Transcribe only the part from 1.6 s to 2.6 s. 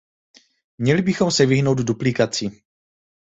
duplikaci.